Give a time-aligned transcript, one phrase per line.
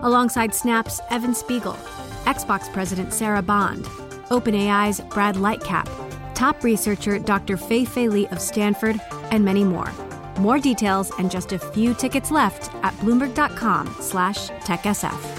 [0.00, 1.76] alongside Snap's Evan Spiegel,
[2.24, 3.84] Xbox President Sarah Bond,
[4.30, 5.88] OpenAI's Brad Lightcap,
[6.34, 7.56] top researcher Dr.
[7.56, 9.00] Fei Fei Li of Stanford,
[9.30, 9.92] and many more.
[10.38, 15.38] More details and just a few tickets left at bloomberg.com/techsf.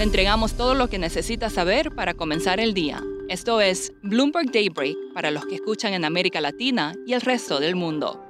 [0.00, 3.02] Le entregamos todo lo que necesita saber para comenzar el día.
[3.28, 7.76] Esto es Bloomberg Daybreak para los que escuchan en América Latina y el resto del
[7.76, 8.29] mundo.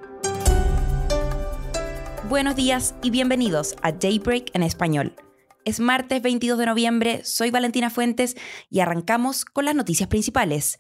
[2.31, 5.17] Buenos días y bienvenidos a Daybreak en español.
[5.65, 8.37] Es martes 22 de noviembre, soy Valentina Fuentes
[8.71, 10.79] y arrancamos con las noticias principales.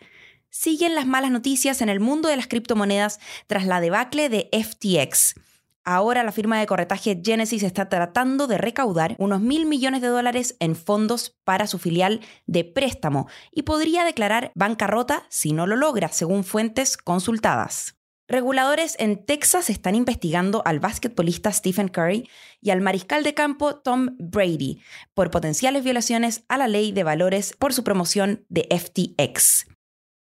[0.48, 5.34] Siguen las malas noticias en el mundo de las criptomonedas tras la debacle de FTX.
[5.82, 10.54] Ahora la firma de corretaje Genesis está tratando de recaudar unos mil millones de dólares
[10.60, 16.10] en fondos para su filial de préstamo y podría declarar bancarrota si no lo logra,
[16.10, 17.99] según fuentes consultadas.
[18.30, 24.10] Reguladores en Texas están investigando al basquetbolista Stephen Curry y al mariscal de campo Tom
[24.20, 24.80] Brady
[25.14, 29.66] por potenciales violaciones a la ley de valores por su promoción de FTX.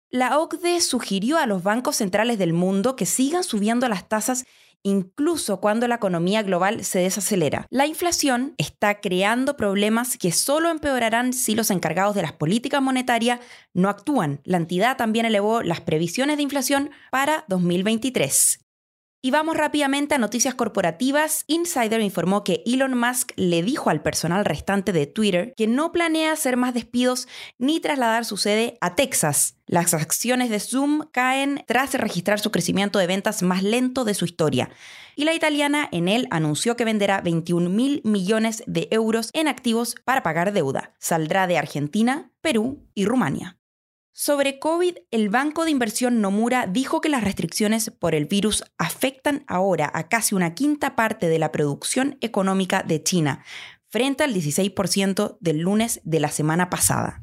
[0.08, 4.44] La OCDE sugirió a los bancos centrales del mundo que sigan subiendo las tasas
[4.82, 7.66] incluso cuando la economía global se desacelera.
[7.70, 13.40] La inflación está creando problemas que solo empeorarán si los encargados de las políticas monetarias
[13.74, 14.40] no actúan.
[14.44, 18.65] La entidad también elevó las previsiones de inflación para 2023.
[19.22, 21.44] Y vamos rápidamente a noticias corporativas.
[21.46, 26.32] Insider informó que Elon Musk le dijo al personal restante de Twitter que no planea
[26.32, 27.26] hacer más despidos
[27.58, 29.56] ni trasladar su sede a Texas.
[29.66, 34.26] Las acciones de Zoom caen tras registrar su crecimiento de ventas más lento de su
[34.26, 34.70] historia.
[35.16, 40.22] Y la italiana Enel anunció que venderá 21 mil millones de euros en activos para
[40.22, 40.94] pagar deuda.
[41.00, 43.58] Saldrá de Argentina, Perú y Rumania.
[44.18, 49.44] Sobre COVID, el banco de inversión Nomura dijo que las restricciones por el virus afectan
[49.46, 53.44] ahora a casi una quinta parte de la producción económica de China,
[53.90, 57.22] frente al 16% del lunes de la semana pasada.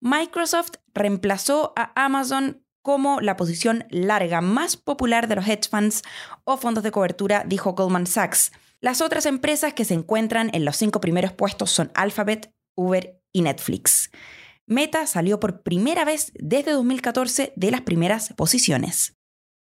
[0.00, 6.04] Microsoft reemplazó a Amazon como la posición larga más popular de los hedge funds
[6.44, 8.52] o fondos de cobertura, dijo Goldman Sachs.
[8.80, 13.42] Las otras empresas que se encuentran en los cinco primeros puestos son Alphabet, Uber y
[13.42, 14.08] Netflix.
[14.66, 19.14] Meta salió por primera vez desde 2014 de las primeras posiciones.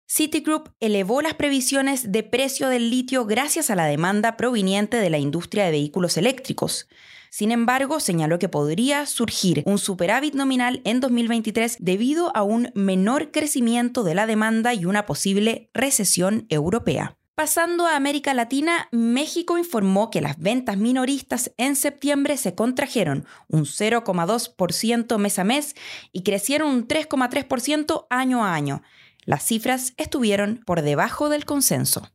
[0.06, 5.19] Citigroup elevó las previsiones de precio del litio gracias a la demanda proveniente de la
[5.19, 6.87] industria de vehículos eléctricos.
[7.31, 13.31] Sin embargo, señaló que podría surgir un superávit nominal en 2023 debido a un menor
[13.31, 17.20] crecimiento de la demanda y una posible recesión europea.
[17.35, 23.65] Pasando a América Latina, México informó que las ventas minoristas en septiembre se contrajeron un
[23.65, 25.75] 0,2% mes a mes
[26.13, 28.83] y crecieron un 3,3% año a año.
[29.25, 32.11] Las cifras estuvieron por debajo del consenso.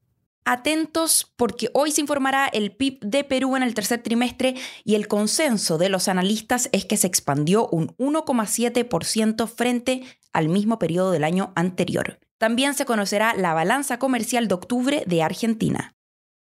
[0.48, 5.08] Atentos porque hoy se informará el PIB de Perú en el tercer trimestre y el
[5.08, 11.24] consenso de los analistas es que se expandió un 1,7% frente al mismo periodo del
[11.24, 12.20] año anterior.
[12.46, 15.96] También se conocerá la balanza comercial de octubre de Argentina.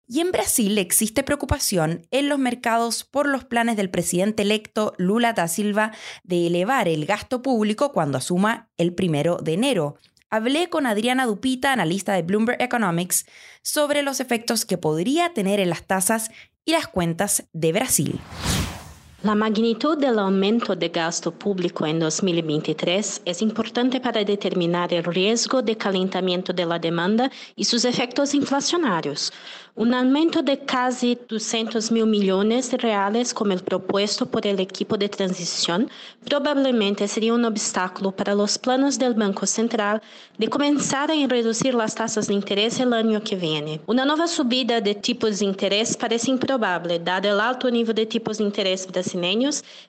[0.07, 5.33] Y en Brasil existe preocupación en los mercados por los planes del presidente electo Lula
[5.33, 5.91] da Silva
[6.23, 9.97] de elevar el gasto público cuando asuma el primero de enero.
[10.31, 13.27] Hablé con Adriana Dupita, analista de Bloomberg Economics,
[13.65, 16.31] sobre los efectos que podría tener en las tasas
[16.65, 18.21] y las cuentas de Brasil.
[19.25, 25.61] La magnitud del aumento de gasto público en 2023 es importante para determinar el riesgo
[25.61, 29.33] de calentamiento de la demanda y sus efectos inflacionarios.
[29.75, 34.97] Un aumento de casi 200 mil millones de reales, como el propuesto por el equipo
[34.97, 35.89] de transición,
[36.25, 40.03] probablemente sería un obstáculo para los planos del Banco Central
[40.37, 43.81] de comenzar a reducir las tasas de interés el año que viene.
[43.87, 48.39] Una nueva subida de tipos de interés parece improbable, dado el alto nivel de tipos
[48.39, 49.08] de interés brasileños,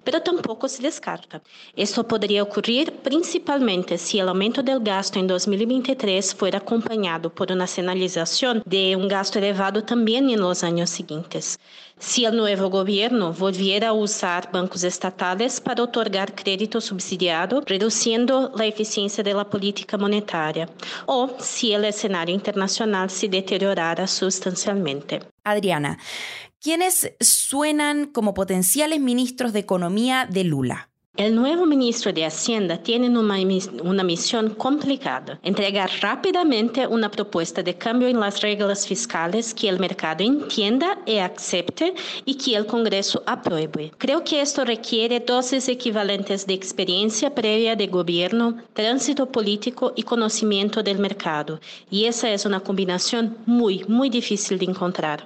[0.03, 1.41] pero tampoco se descarta.
[1.75, 7.67] Esto podría ocurrir principalmente si el aumento del gasto en 2023 fuera acompañado por una
[7.67, 11.59] señalización de un gasto elevado también en los años siguientes.
[12.01, 18.65] Si el nuevo gobierno volviera a usar bancos estatales para otorgar crédito subsidiado, reduciendo la
[18.65, 20.69] eficiencia de la política monetaria,
[21.05, 25.19] o si el escenario internacional se deteriorara sustancialmente.
[25.43, 25.97] Adriana,
[26.61, 30.89] ¿Quiénes suenan como potenciales ministros de Economía de Lula?
[31.15, 33.37] El nuevo ministro de Hacienda tiene una,
[33.81, 39.79] una, misión complicada, entregar rápidamente una propuesta de cambio en las reglas fiscales que el
[39.79, 41.93] mercado entienda y acepte
[42.25, 43.93] y que el Congreso apruebe.
[43.97, 50.83] Creo que esto requiere dosis equivalentes de experiencia previa de gobierno, tránsito político y conocimiento
[50.83, 55.25] del mercado, y esa es una combinación muy, muy difícil de encontrar.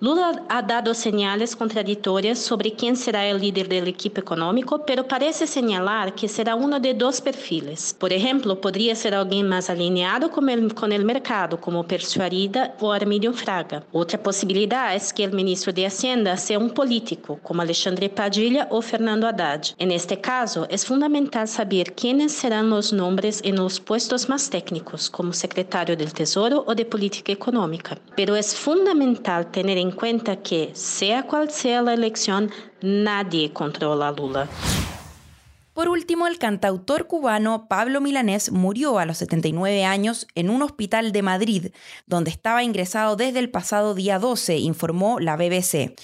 [0.00, 5.44] Lula ha dado señales contradictorias sobre quién será el líder del equipo económico, pero parece
[5.44, 7.96] señalar que será uno de dos perfiles.
[7.98, 12.92] Por ejemplo, podría ser alguien más alineado con el, con el mercado, como Persuarida o
[12.92, 13.82] Armílio Fraga.
[13.90, 18.80] Otra posibilidad es que el ministro de Hacienda sea un político, como Alexandre Padilla o
[18.80, 19.62] Fernando Haddad.
[19.78, 25.10] En este caso, es fundamental saber quiénes serán los nombres en los puestos más técnicos,
[25.10, 27.98] como secretario del Tesoro o de Política Económica.
[28.14, 32.50] Pero es fundamental tener en cuenta que, sea cual sea la elección,
[32.82, 34.48] nadie controla a Lula.
[35.72, 41.12] Por último, el cantautor cubano Pablo Milanés murió a los 79 años en un hospital
[41.12, 41.66] de Madrid,
[42.06, 45.94] donde estaba ingresado desde el pasado día 12, informó la BBC.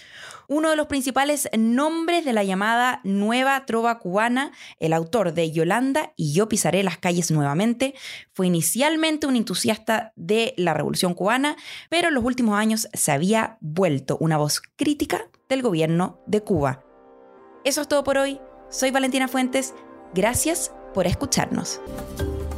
[0.49, 6.13] Uno de los principales nombres de la llamada Nueva Trova Cubana, el autor de Yolanda
[6.17, 7.95] y Yo pisaré las calles nuevamente,
[8.33, 11.57] fue inicialmente un entusiasta de la Revolución Cubana,
[11.89, 16.85] pero en los últimos años se había vuelto una voz crítica del gobierno de Cuba.
[17.65, 18.41] Eso es todo por hoy.
[18.69, 19.75] Soy Valentina Fuentes.
[20.15, 21.81] Gracias por escucharnos.